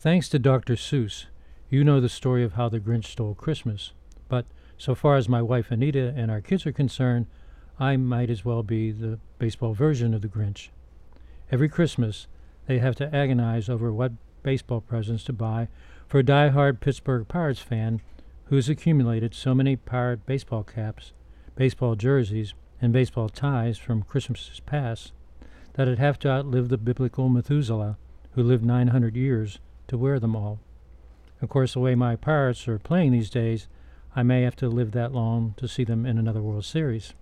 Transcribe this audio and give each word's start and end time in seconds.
Thanks 0.00 0.28
to 0.28 0.38
Dr. 0.38 0.74
Seuss, 0.74 1.26
you 1.68 1.82
know 1.82 2.00
the 2.00 2.08
story 2.08 2.44
of 2.44 2.52
how 2.52 2.68
the 2.68 2.78
Grinch 2.78 3.06
stole 3.06 3.34
Christmas. 3.34 3.90
But 4.28 4.46
so 4.76 4.94
far 4.94 5.16
as 5.16 5.28
my 5.28 5.42
wife 5.42 5.72
Anita 5.72 6.14
and 6.16 6.30
our 6.30 6.40
kids 6.40 6.64
are 6.66 6.72
concerned, 6.72 7.26
I 7.80 7.96
might 7.96 8.30
as 8.30 8.44
well 8.44 8.62
be 8.62 8.92
the 8.92 9.18
baseball 9.40 9.74
version 9.74 10.14
of 10.14 10.22
the 10.22 10.28
Grinch. 10.28 10.68
Every 11.50 11.68
Christmas, 11.68 12.28
they 12.68 12.78
have 12.78 12.94
to 12.94 13.12
agonize 13.12 13.68
over 13.68 13.92
what 13.92 14.12
baseball 14.44 14.80
presents 14.80 15.24
to 15.24 15.32
buy 15.32 15.66
for 16.06 16.20
a 16.20 16.24
die-hard 16.24 16.80
Pittsburgh 16.80 17.26
Pirates 17.26 17.58
fan 17.58 18.00
who's 18.44 18.68
accumulated 18.68 19.34
so 19.34 19.52
many 19.52 19.74
pirate 19.74 20.24
baseball 20.26 20.62
caps, 20.62 21.10
baseball 21.56 21.96
jerseys, 21.96 22.54
and 22.80 22.92
baseball 22.92 23.28
ties 23.28 23.78
from 23.78 24.04
Christmases 24.04 24.60
past 24.60 25.10
that 25.72 25.88
it'd 25.88 25.98
have 25.98 26.20
to 26.20 26.30
outlive 26.30 26.68
the 26.68 26.78
biblical 26.78 27.28
Methuselah, 27.28 27.98
who 28.34 28.44
lived 28.44 28.64
900 28.64 29.16
years, 29.16 29.58
to 29.88 29.98
wear 29.98 30.20
them 30.20 30.36
all. 30.36 30.60
Of 31.42 31.48
course, 31.48 31.74
the 31.74 31.80
way 31.80 31.94
my 31.94 32.16
Pirates 32.16 32.66
are 32.68 32.78
playing 32.78 33.12
these 33.12 33.30
days, 33.30 33.68
I 34.14 34.22
may 34.22 34.42
have 34.42 34.56
to 34.56 34.68
live 34.68 34.92
that 34.92 35.12
long 35.12 35.54
to 35.58 35.68
see 35.68 35.84
them 35.84 36.06
in 36.06 36.18
another 36.18 36.42
World 36.42 36.64
Series. 36.64 37.14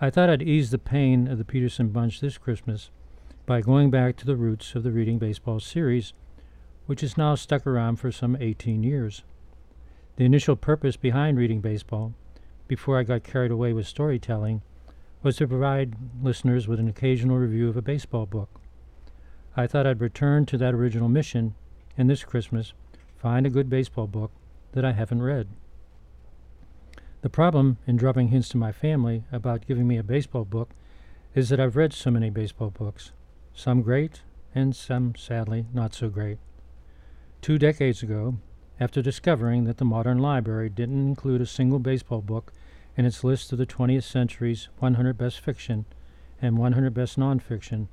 I 0.00 0.10
thought 0.10 0.30
I'd 0.30 0.42
ease 0.42 0.70
the 0.70 0.78
pain 0.78 1.28
of 1.28 1.38
the 1.38 1.44
Peterson 1.44 1.88
bunch 1.88 2.20
this 2.20 2.38
Christmas 2.38 2.90
by 3.46 3.60
going 3.60 3.90
back 3.90 4.16
to 4.16 4.26
the 4.26 4.36
roots 4.36 4.74
of 4.74 4.82
the 4.82 4.90
Reading 4.90 5.18
Baseball 5.18 5.60
series, 5.60 6.12
which 6.86 7.02
has 7.02 7.16
now 7.16 7.34
stuck 7.34 7.66
around 7.66 7.96
for 7.96 8.10
some 8.10 8.36
18 8.40 8.82
years. 8.82 9.24
The 10.16 10.24
initial 10.24 10.56
purpose 10.56 10.96
behind 10.96 11.38
Reading 11.38 11.60
Baseball, 11.60 12.14
before 12.66 12.98
I 12.98 13.02
got 13.02 13.24
carried 13.24 13.50
away 13.50 13.72
with 13.72 13.86
storytelling, 13.86 14.62
was 15.22 15.36
to 15.36 15.48
provide 15.48 15.96
listeners 16.22 16.66
with 16.66 16.80
an 16.80 16.88
occasional 16.88 17.36
review 17.36 17.68
of 17.68 17.76
a 17.76 17.82
baseball 17.82 18.26
book. 18.26 18.59
I 19.56 19.66
thought 19.66 19.86
I'd 19.86 20.00
return 20.00 20.46
to 20.46 20.58
that 20.58 20.74
original 20.74 21.08
mission 21.08 21.54
and 21.98 22.08
this 22.08 22.22
Christmas 22.22 22.72
find 23.16 23.44
a 23.44 23.50
good 23.50 23.68
baseball 23.68 24.06
book 24.06 24.30
that 24.72 24.84
I 24.84 24.92
haven't 24.92 25.22
read. 25.22 25.48
The 27.22 27.30
problem 27.30 27.78
in 27.86 27.96
dropping 27.96 28.28
hints 28.28 28.48
to 28.50 28.56
my 28.56 28.72
family 28.72 29.24
about 29.32 29.66
giving 29.66 29.88
me 29.88 29.98
a 29.98 30.02
baseball 30.02 30.44
book 30.44 30.70
is 31.34 31.48
that 31.48 31.60
I've 31.60 31.76
read 31.76 31.92
so 31.92 32.10
many 32.10 32.30
baseball 32.30 32.70
books, 32.70 33.12
some 33.52 33.82
great 33.82 34.22
and 34.54 34.74
some, 34.74 35.14
sadly, 35.16 35.66
not 35.74 35.94
so 35.94 36.08
great. 36.08 36.38
Two 37.42 37.58
decades 37.58 38.02
ago, 38.02 38.38
after 38.78 39.02
discovering 39.02 39.64
that 39.64 39.78
the 39.78 39.84
modern 39.84 40.18
library 40.18 40.70
didn't 40.70 41.08
include 41.08 41.40
a 41.40 41.46
single 41.46 41.78
baseball 41.78 42.22
book 42.22 42.52
in 42.96 43.04
its 43.04 43.22
list 43.22 43.52
of 43.52 43.58
the 43.58 43.66
20th 43.66 44.04
century's 44.04 44.68
100 44.78 45.18
best 45.18 45.40
fiction 45.40 45.84
and 46.40 46.56
100 46.56 46.94
best 46.94 47.18
nonfiction, 47.18 47.88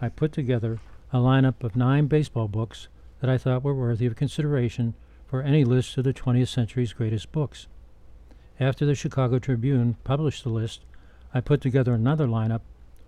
I 0.00 0.08
put 0.08 0.32
together 0.32 0.78
a 1.12 1.18
lineup 1.18 1.64
of 1.64 1.74
nine 1.74 2.06
baseball 2.06 2.46
books 2.46 2.88
that 3.20 3.28
I 3.28 3.36
thought 3.36 3.64
were 3.64 3.74
worthy 3.74 4.06
of 4.06 4.14
consideration 4.16 4.94
for 5.26 5.42
any 5.42 5.64
list 5.64 5.98
of 5.98 6.04
the 6.04 6.14
20th 6.14 6.48
century's 6.48 6.92
greatest 6.92 7.32
books. 7.32 7.66
After 8.58 8.86
the 8.86 8.94
Chicago 8.94 9.38
Tribune 9.38 9.96
published 10.04 10.44
the 10.44 10.50
list, 10.50 10.84
I 11.34 11.40
put 11.40 11.60
together 11.60 11.94
another 11.94 12.26
lineup, 12.26 12.60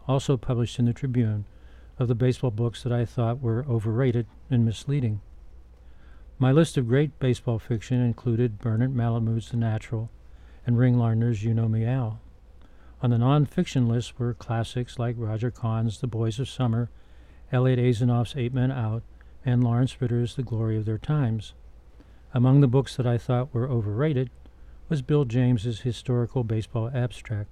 also 0.09 0.37
published 0.37 0.79
in 0.79 0.87
the 0.87 0.93
Tribune, 0.93 1.45
of 1.99 2.09
the 2.09 2.15
baseball 2.15 2.51
books 2.51 2.83
that 2.83 2.93
I 2.93 3.05
thought 3.05 3.41
were 3.41 3.65
overrated 3.69 4.27
and 4.51 4.65
misleading. 4.65 5.21
My 6.39 6.51
list 6.51 6.77
of 6.77 6.89
great 6.89 7.19
baseball 7.21 7.59
fiction 7.59 8.01
included 8.01 8.59
Bernard 8.59 8.95
Malamud's 8.95 9.51
The 9.51 9.57
Natural 9.57 10.11
and 10.67 10.79
Ring 10.79 10.99
Lardner's 10.99 11.45
You 11.45 11.55
Know 11.55 11.69
Me 11.69 11.85
Al. 11.85 12.21
On 13.01 13.11
the 13.11 13.19
non-fiction 13.19 13.89
list 13.89 14.19
were 14.19 14.35
classics 14.35 14.99
like 14.99 15.17
Roger 15.19 15.51
Kahn's 15.51 16.01
The 16.01 16.07
Boys 16.07 16.39
of 16.39 16.49
Summer, 16.49 16.89
Eliot 17.53 17.79
Asinof's 17.79 18.35
Eight 18.35 18.55
Men 18.55 18.73
Out, 18.73 19.03
and 19.45 19.63
Lawrence 19.63 20.01
Ritter's 20.01 20.37
The 20.37 20.43
Glory 20.43 20.79
of 20.79 20.87
Their 20.87 20.97
Times. 20.97 21.53
Among 22.33 22.61
the 22.61 22.67
books 22.67 22.97
that 22.97 23.07
I 23.07 23.19
thought 23.19 23.53
were 23.53 23.69
overrated 23.69 24.31
was 24.89 25.03
Bill 25.03 25.27
James's 25.27 25.81
Historical 25.81 26.45
Baseball 26.45 26.91
Abstract, 26.95 27.51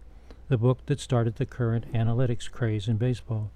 the 0.48 0.56
book 0.56 0.86
that 0.86 1.00
started 1.00 1.36
the 1.36 1.44
current 1.44 1.92
analytics 1.92 2.50
craze 2.50 2.88
in 2.88 2.96
baseball. 2.96 3.50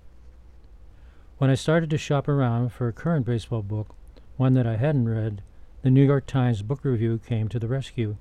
When 1.39 1.49
I 1.49 1.55
started 1.55 1.89
to 1.91 1.99
shop 1.99 2.29
around 2.29 2.73
for 2.73 2.89
a 2.89 2.93
current 2.93 3.25
baseball 3.25 3.63
book, 3.63 3.95
one 4.37 4.53
that 4.55 4.67
I 4.67 4.77
hadn't 4.77 5.09
read, 5.09 5.43
the 5.83 5.91
New 5.91 6.05
York 6.05 6.27
Times 6.27 6.63
Book 6.63 6.85
Review 6.85 7.21
came 7.27 7.49
to 7.49 7.59
the 7.59 7.69
rescue. 7.69 8.17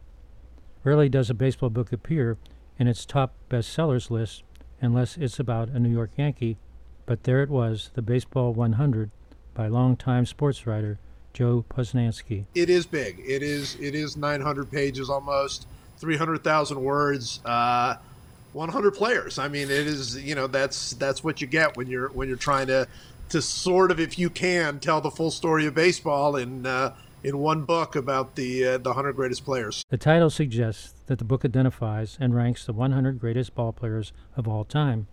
Rarely 0.85 1.09
does 1.09 1.29
a 1.29 1.33
baseball 1.33 1.69
book 1.69 1.91
appear 1.91 2.37
in 2.79 2.87
its 2.87 3.05
top 3.05 3.33
bestsellers 3.49 4.09
list 4.09 4.43
unless 4.81 5.17
it's 5.17 5.39
about 5.39 5.69
a 5.69 5.79
New 5.79 5.89
York 5.89 6.11
Yankee, 6.17 6.57
but 7.05 7.23
there 7.23 7.43
it 7.43 7.49
was, 7.49 7.91
the 7.93 8.01
Baseball 8.01 8.53
100 8.53 9.11
by 9.53 9.67
longtime 9.67 10.25
sports 10.25 10.65
writer 10.65 10.99
Joe 11.33 11.65
Posnanski. 11.69 12.45
It 12.53 12.69
is 12.69 12.85
big. 12.85 13.19
It 13.25 13.41
is 13.41 13.75
it 13.81 13.95
is 13.95 14.15
900 14.15 14.71
pages 14.71 15.09
almost, 15.09 15.67
300,000 15.97 16.81
words, 16.81 17.39
uh, 17.43 17.95
100 18.53 18.91
players. 18.91 19.39
I 19.39 19.47
mean, 19.47 19.63
it 19.63 19.87
is 19.87 20.23
you 20.23 20.35
know 20.35 20.47
that's 20.47 20.93
that's 20.93 21.23
what 21.23 21.41
you 21.41 21.47
get 21.47 21.75
when 21.75 21.87
you're 21.87 22.09
when 22.09 22.27
you're 22.27 22.37
trying 22.37 22.67
to 22.67 22.87
to 23.29 23.41
sort 23.41 23.89
of 23.89 23.99
if 23.99 24.19
you 24.19 24.29
can 24.29 24.79
tell 24.79 25.01
the 25.01 25.09
full 25.09 25.31
story 25.31 25.65
of 25.65 25.73
baseball 25.73 26.35
in 26.35 26.65
uh, 26.65 26.93
in 27.23 27.37
one 27.39 27.63
book 27.63 27.95
about 27.95 28.35
the 28.35 28.65
uh, 28.65 28.77
the 28.77 28.89
100 28.89 29.13
greatest 29.13 29.43
players. 29.43 29.83
The 29.89 29.97
title 29.97 30.29
suggests 30.29 30.93
that 31.07 31.17
the 31.17 31.25
book 31.25 31.43
identifies 31.43 32.17
and 32.19 32.35
ranks 32.35 32.65
the 32.65 32.73
100 32.73 33.19
greatest 33.19 33.55
ball 33.55 33.73
players 33.73 34.13
of 34.35 34.47
all 34.47 34.63
time, 34.65 35.07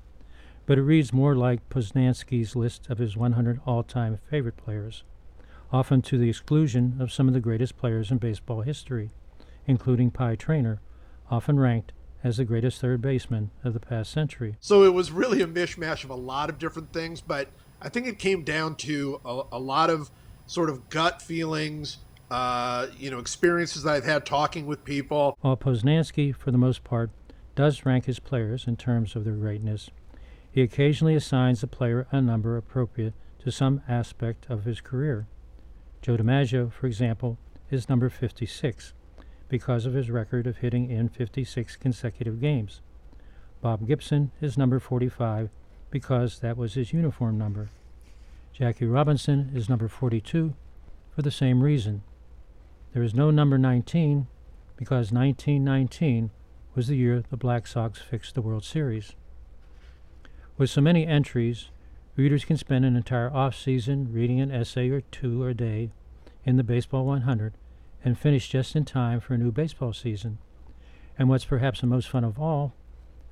but 0.70 0.78
it 0.78 0.82
reads 0.82 1.12
more 1.12 1.34
like 1.34 1.68
Posnanski's 1.68 2.54
list 2.54 2.88
of 2.88 2.98
his 2.98 3.16
100 3.16 3.60
all-time 3.66 4.20
favorite 4.30 4.56
players 4.56 5.02
often 5.72 6.00
to 6.00 6.16
the 6.16 6.28
exclusion 6.28 6.96
of 7.00 7.10
some 7.10 7.26
of 7.26 7.34
the 7.34 7.40
greatest 7.40 7.76
players 7.76 8.12
in 8.12 8.18
baseball 8.18 8.60
history, 8.60 9.10
including 9.66 10.12
Pie 10.12 10.36
Traynor, 10.36 10.80
often 11.28 11.58
ranked 11.58 11.90
as 12.22 12.36
the 12.36 12.44
greatest 12.44 12.80
third 12.80 13.02
baseman 13.02 13.50
of 13.64 13.72
the 13.72 13.80
past 13.80 14.12
century. 14.12 14.54
So 14.60 14.84
it 14.84 14.94
was 14.94 15.10
really 15.10 15.42
a 15.42 15.46
mishmash 15.48 16.04
of 16.04 16.10
a 16.10 16.14
lot 16.14 16.48
of 16.48 16.60
different 16.60 16.92
things, 16.92 17.20
but 17.20 17.48
I 17.82 17.88
think 17.88 18.06
it 18.06 18.20
came 18.20 18.44
down 18.44 18.76
to 18.76 19.20
a, 19.24 19.42
a 19.50 19.58
lot 19.58 19.90
of 19.90 20.08
sort 20.46 20.70
of 20.70 20.88
gut 20.88 21.20
feelings, 21.20 21.96
uh, 22.30 22.86
you 22.96 23.10
know, 23.10 23.18
experiences 23.18 23.82
that 23.82 23.96
I've 23.96 24.04
had 24.04 24.24
talking 24.24 24.68
with 24.68 24.84
people. 24.84 25.36
While 25.40 25.56
Posnanski, 25.56 26.32
for 26.32 26.52
the 26.52 26.58
most 26.58 26.84
part, 26.84 27.10
does 27.56 27.84
rank 27.84 28.04
his 28.04 28.20
players 28.20 28.68
in 28.68 28.76
terms 28.76 29.16
of 29.16 29.24
their 29.24 29.34
greatness, 29.34 29.90
he 30.50 30.62
occasionally 30.62 31.14
assigns 31.14 31.62
a 31.62 31.66
player 31.66 32.06
a 32.10 32.20
number 32.20 32.56
appropriate 32.56 33.14
to 33.38 33.50
some 33.50 33.82
aspect 33.88 34.46
of 34.48 34.64
his 34.64 34.80
career. 34.80 35.26
Joe 36.02 36.16
DiMaggio, 36.16 36.72
for 36.72 36.86
example, 36.86 37.38
is 37.70 37.88
number 37.88 38.08
56 38.08 38.92
because 39.48 39.86
of 39.86 39.94
his 39.94 40.10
record 40.10 40.46
of 40.46 40.58
hitting 40.58 40.90
in 40.90 41.08
56 41.08 41.76
consecutive 41.76 42.40
games. 42.40 42.80
Bob 43.60 43.86
Gibson 43.86 44.30
is 44.40 44.56
number 44.56 44.78
45 44.78 45.50
because 45.90 46.38
that 46.38 46.56
was 46.56 46.74
his 46.74 46.92
uniform 46.92 47.36
number. 47.36 47.70
Jackie 48.52 48.86
Robinson 48.86 49.50
is 49.54 49.68
number 49.68 49.88
42 49.88 50.54
for 51.14 51.22
the 51.22 51.30
same 51.30 51.62
reason. 51.62 52.02
There 52.92 53.02
is 53.02 53.14
no 53.14 53.30
number 53.30 53.58
19 53.58 54.26
because 54.76 55.12
1919 55.12 56.30
was 56.74 56.88
the 56.88 56.96
year 56.96 57.22
the 57.28 57.36
Black 57.36 57.66
Sox 57.66 58.00
fixed 58.00 58.34
the 58.34 58.42
World 58.42 58.64
Series. 58.64 59.14
With 60.60 60.68
so 60.68 60.82
many 60.82 61.06
entries, 61.06 61.70
Readers 62.16 62.44
can 62.44 62.58
spend 62.58 62.84
an 62.84 62.94
entire 62.94 63.32
off 63.32 63.56
season 63.56 64.12
reading 64.12 64.42
an 64.42 64.50
essay 64.50 64.90
or 64.90 65.00
two 65.00 65.46
a 65.46 65.54
day 65.54 65.88
in 66.44 66.58
the 66.58 66.62
Baseball 66.62 67.06
100 67.06 67.54
and 68.04 68.18
finish 68.18 68.46
just 68.50 68.76
in 68.76 68.84
time 68.84 69.20
for 69.20 69.32
a 69.32 69.38
new 69.38 69.50
baseball 69.50 69.94
season. 69.94 70.36
And 71.18 71.30
what's 71.30 71.46
perhaps 71.46 71.80
the 71.80 71.86
most 71.86 72.10
fun 72.10 72.24
of 72.24 72.38
all, 72.38 72.74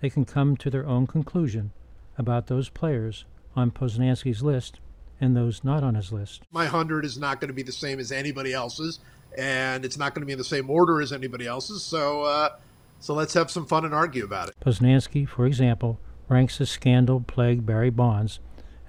they 0.00 0.08
can 0.08 0.24
come 0.24 0.56
to 0.56 0.70
their 0.70 0.86
own 0.86 1.06
conclusion 1.06 1.72
about 2.16 2.46
those 2.46 2.70
players 2.70 3.26
on 3.54 3.72
Posnanski's 3.72 4.42
list 4.42 4.80
and 5.20 5.36
those 5.36 5.62
not 5.62 5.84
on 5.84 5.96
his 5.96 6.10
list. 6.10 6.44
My 6.50 6.62
100 6.62 7.04
is 7.04 7.18
not 7.18 7.42
going 7.42 7.48
to 7.48 7.54
be 7.54 7.62
the 7.62 7.72
same 7.72 8.00
as 8.00 8.10
anybody 8.10 8.54
else's, 8.54 9.00
and 9.36 9.84
it's 9.84 9.98
not 9.98 10.14
going 10.14 10.22
to 10.22 10.26
be 10.26 10.32
in 10.32 10.38
the 10.38 10.44
same 10.44 10.70
order 10.70 11.02
as 11.02 11.12
anybody 11.12 11.46
else's. 11.46 11.82
So, 11.82 12.22
uh, 12.22 12.56
so 13.00 13.12
let's 13.12 13.34
have 13.34 13.50
some 13.50 13.66
fun 13.66 13.84
and 13.84 13.92
argue 13.92 14.24
about 14.24 14.48
it. 14.48 14.54
Posnanski, 14.64 15.28
for 15.28 15.44
example, 15.44 16.00
ranks 16.28 16.58
the 16.58 16.66
scandal 16.66 17.20
plagued 17.20 17.66
Barry 17.66 17.90
Bonds 17.90 18.40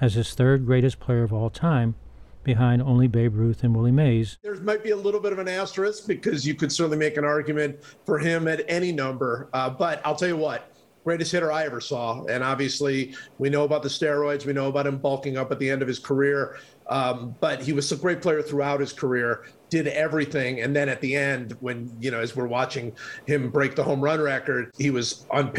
as 0.01 0.13
his 0.13 0.33
third 0.33 0.65
greatest 0.65 0.99
player 0.99 1.23
of 1.23 1.33
all 1.33 1.49
time, 1.49 1.95
behind 2.43 2.81
only 2.81 3.07
Babe 3.07 3.35
Ruth 3.35 3.63
and 3.63 3.75
Willie 3.75 3.91
Mays. 3.91 4.37
There 4.41 4.55
might 4.55 4.83
be 4.83 4.91
a 4.91 4.95
little 4.95 5.19
bit 5.19 5.33
of 5.33 5.39
an 5.39 5.47
asterisk 5.47 6.07
because 6.07 6.47
you 6.47 6.55
could 6.55 6.71
certainly 6.71 6.97
make 6.97 7.17
an 7.17 7.25
argument 7.25 7.77
for 8.05 8.17
him 8.17 8.47
at 8.47 8.63
any 8.67 8.91
number. 8.91 9.49
Uh, 9.53 9.69
but 9.69 10.01
I'll 10.05 10.15
tell 10.15 10.29
you 10.29 10.37
what, 10.37 10.71
greatest 11.09 11.31
hitter 11.31 11.51
I 11.51 11.63
ever 11.63 11.81
saw. 11.81 12.23
And 12.25 12.43
obviously, 12.43 13.15
we 13.39 13.49
know 13.49 13.63
about 13.63 13.81
the 13.81 13.89
steroids, 13.89 14.45
we 14.45 14.53
know 14.53 14.67
about 14.67 14.85
him 14.85 14.99
bulking 14.99 15.37
up 15.37 15.51
at 15.51 15.57
the 15.57 15.67
end 15.67 15.81
of 15.81 15.87
his 15.87 15.97
career. 15.97 16.59
Um, 16.85 17.35
but 17.39 17.63
he 17.63 17.73
was 17.73 17.91
a 17.91 17.95
great 17.95 18.21
player 18.21 18.43
throughout 18.43 18.79
his 18.79 18.93
career, 18.93 19.47
did 19.71 19.87
everything. 19.87 20.61
And 20.61 20.75
then 20.75 20.87
at 20.87 21.01
the 21.01 21.15
end, 21.15 21.57
when, 21.61 21.91
you 21.99 22.11
know, 22.11 22.19
as 22.19 22.35
we're 22.35 22.45
watching 22.45 22.95
him 23.25 23.49
break 23.49 23.75
the 23.75 23.83
home 23.83 24.01
run 24.01 24.21
record, 24.21 24.71
he 24.77 24.91
was 24.91 25.25
on, 25.31 25.51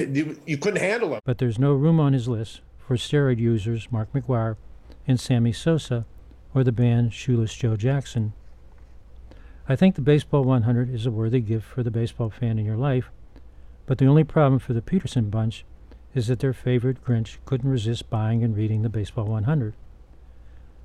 you 0.47 0.57
couldn't 0.57 0.81
handle 0.81 1.15
him. 1.15 1.21
But 1.25 1.39
there's 1.39 1.59
no 1.59 1.73
room 1.73 1.99
on 1.99 2.13
his 2.13 2.29
list 2.29 2.61
for 2.79 2.97
steroid 2.97 3.39
users 3.39 3.91
Mark 3.91 4.13
McGwire 4.13 4.57
and 5.09 5.19
Sammy 5.19 5.53
Sosa, 5.53 6.07
or 6.55 6.63
the 6.63 6.71
band 6.71 7.13
Shoeless 7.13 7.57
Joe 7.57 7.75
Jackson. 7.75 8.35
I 9.69 9.75
think 9.75 9.97
the 9.97 10.01
Baseball 10.01 10.45
100 10.45 10.95
is 10.95 11.07
a 11.07 11.11
worthy 11.11 11.41
gift 11.41 11.67
for 11.67 11.83
the 11.83 11.91
baseball 11.91 12.31
fan 12.31 12.57
in 12.57 12.65
your 12.65 12.77
life, 12.77 13.11
but 13.91 13.99
the 13.99 14.07
only 14.07 14.23
problem 14.23 14.61
for 14.61 14.73
the 14.73 14.81
Peterson 14.81 15.31
bunch 15.31 15.65
is 16.15 16.29
that 16.29 16.39
their 16.39 16.53
favorite 16.53 17.05
Grinch 17.05 17.39
couldn't 17.45 17.69
resist 17.69 18.09
buying 18.09 18.45
and 18.45 18.57
reading 18.57 18.83
the 18.83 18.89
Baseball 18.89 19.25
100. 19.25 19.75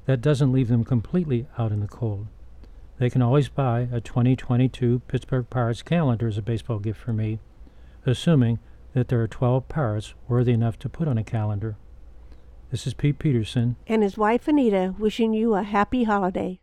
That 0.08 0.22
doesn't 0.22 0.52
leave 0.52 0.70
them 0.70 0.84
completely 0.84 1.46
out 1.56 1.72
in 1.72 1.82
the 1.82 1.88
cold. 1.88 2.26
They 2.98 3.12
can 3.12 3.22
always 3.22 3.48
buy 3.48 3.90
a 3.92 4.02
2022 4.02 5.04
Pittsburgh 5.08 5.48
Pirates 5.52 5.84
calendar 5.84 6.28
as 6.28 6.40
a 6.40 6.42
baseball 6.42 6.80
gift 6.80 7.00
for 7.00 7.14
me, 7.14 7.38
assuming 8.08 8.58
that 8.96 9.10
there 9.10 9.22
are 9.22 9.28
12 9.28 9.70
Pirates 9.70 10.16
worthy 10.28 10.54
enough 10.54 10.80
to 10.80 10.90
put 10.90 11.08
on 11.08 11.20
a 11.20 11.24
calendar. 11.24 11.76
This 12.72 12.88
is 12.88 12.96
Pete 12.96 13.20
Peterson. 13.20 13.76
And 13.86 14.02
his 14.02 14.18
wife 14.18 14.48
Anita 14.48 14.96
wishing 14.98 15.32
you 15.32 15.54
a 15.54 15.62
happy 15.62 16.06
holiday. 16.06 16.54